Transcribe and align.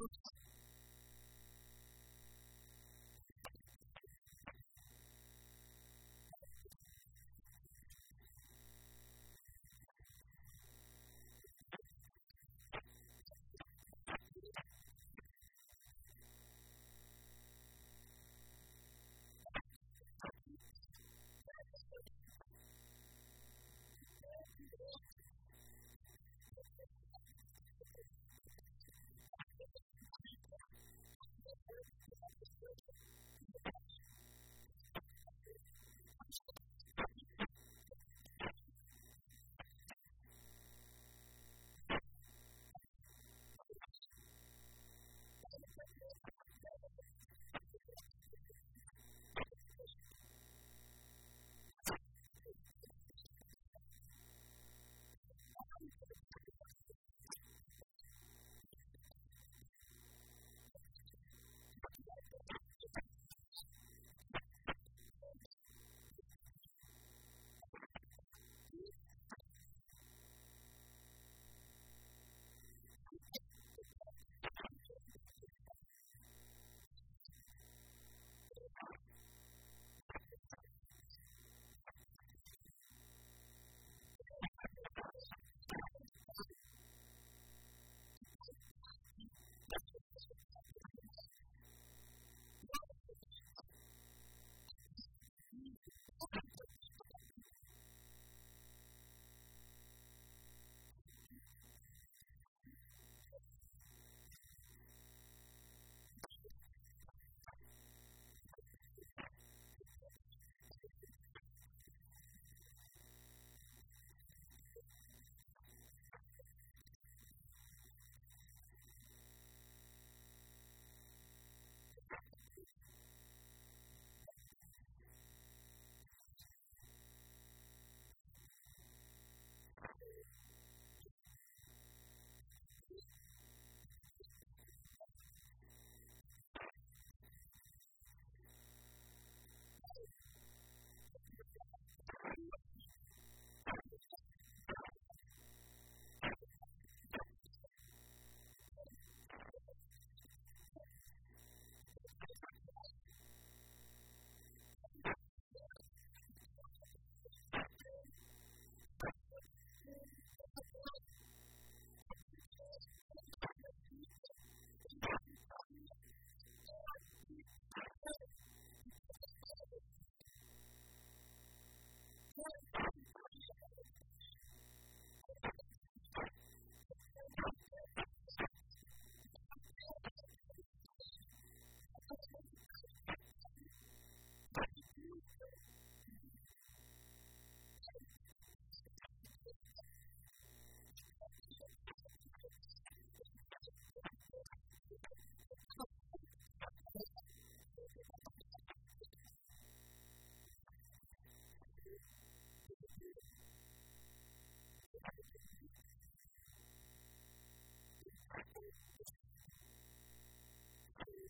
Jesus 0.00 0.29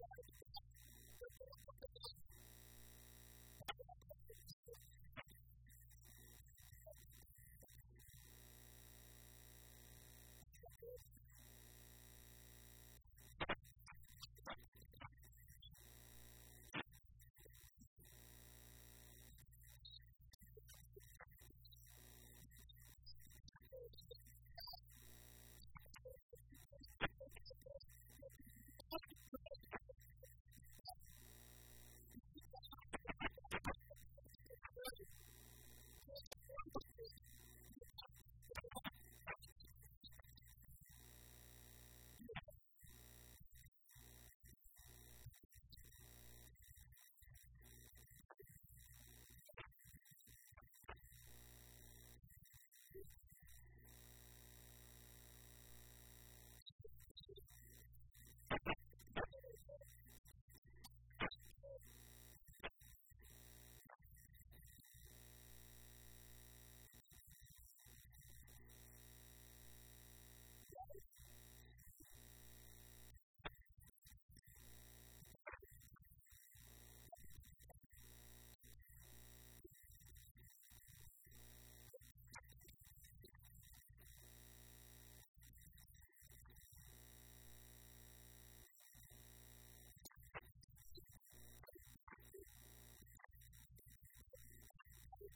Thank 0.00 0.29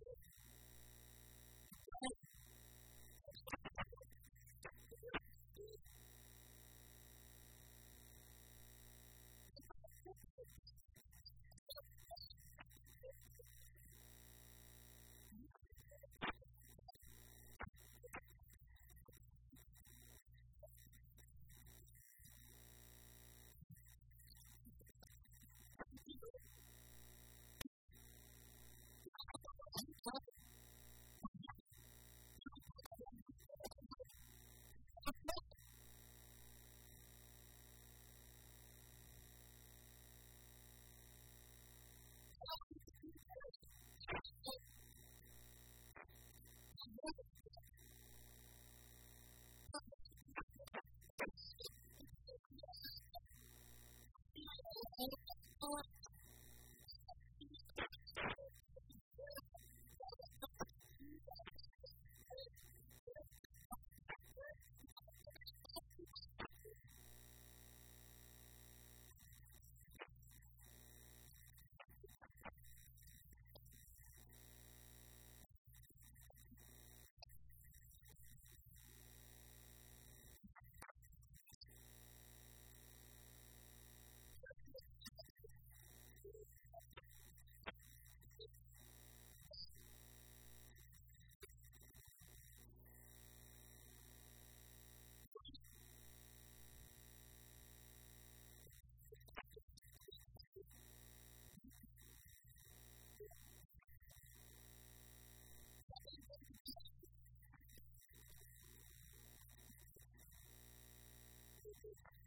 Jesus. 111.82 112.25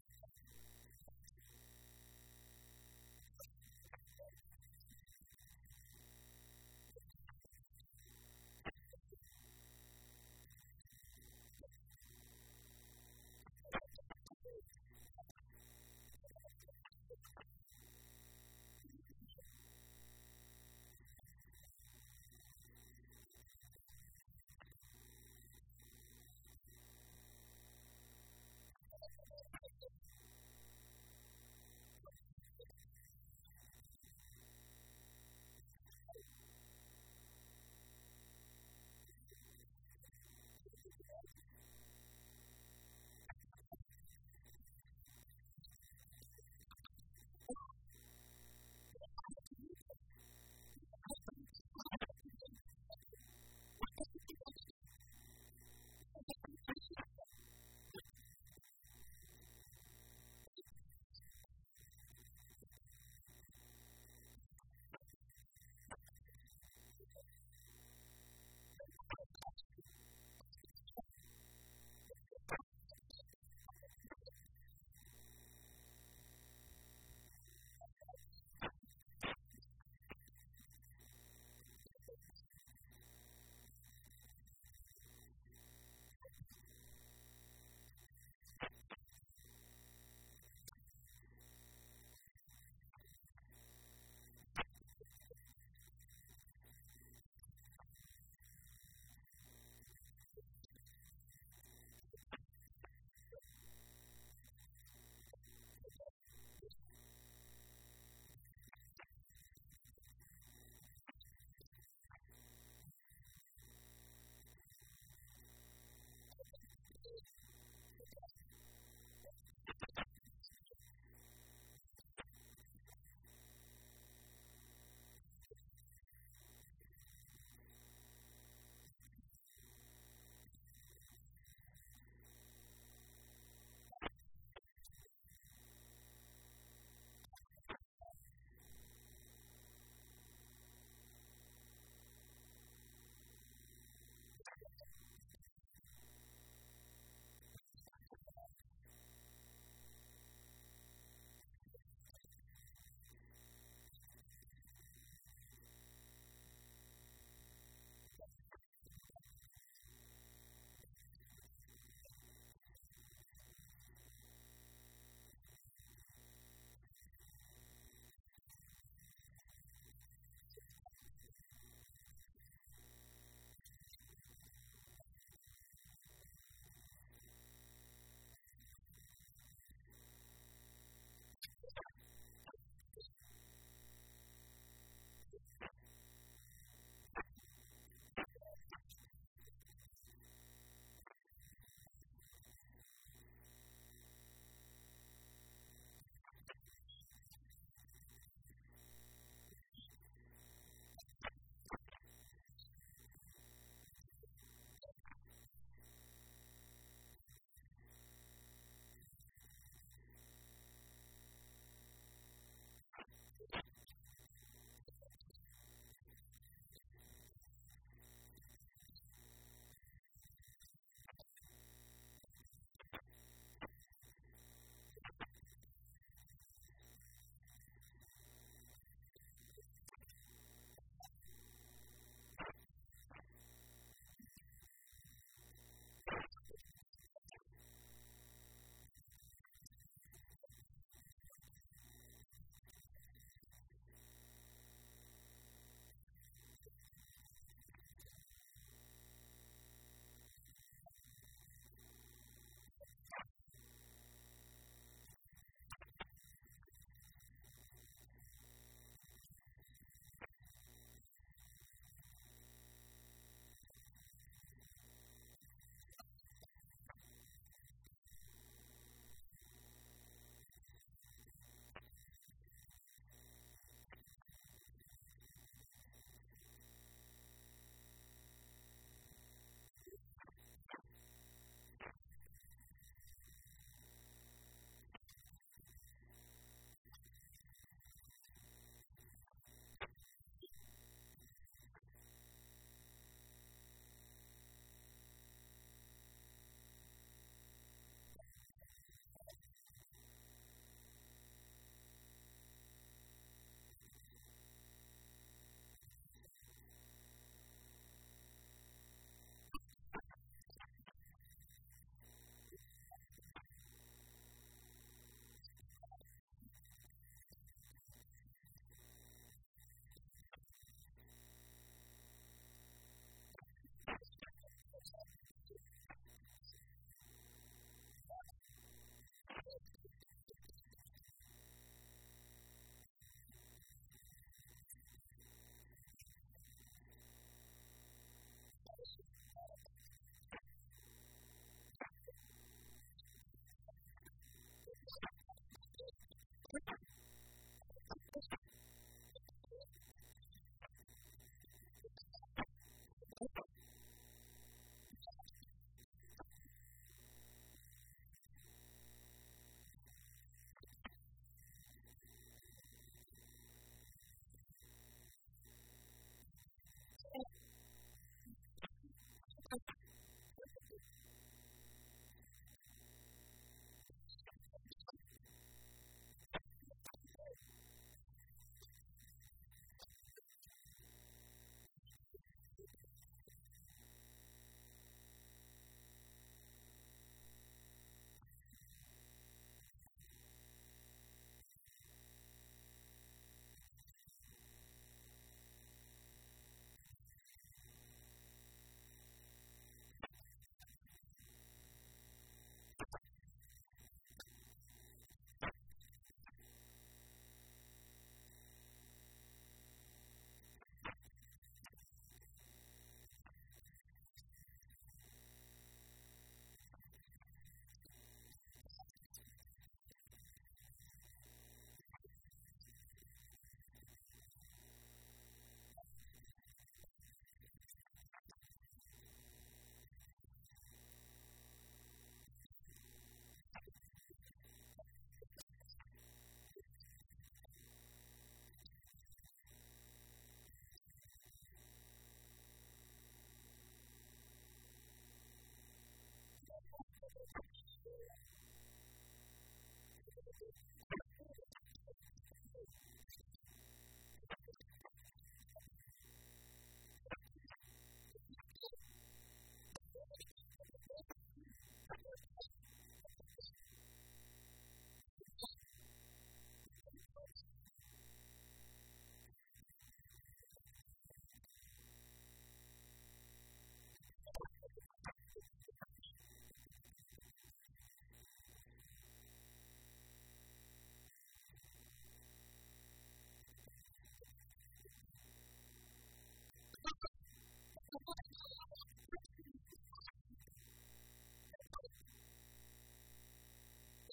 Thank 450.39 450.78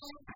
you. 0.09 0.36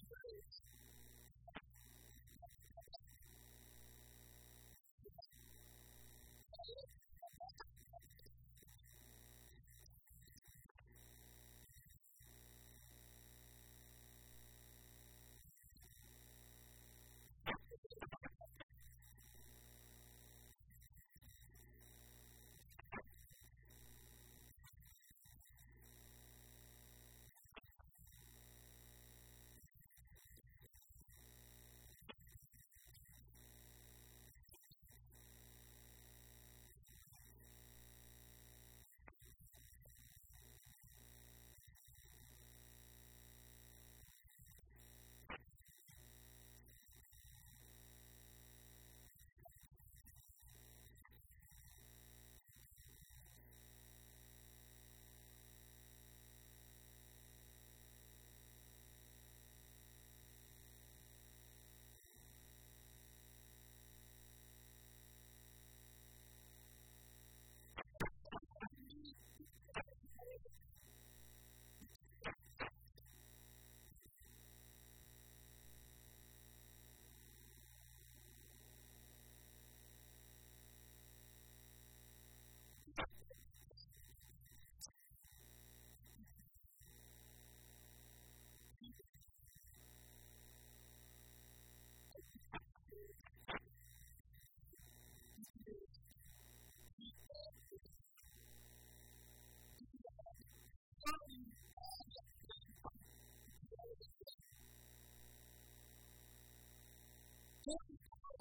days 0.00 0.61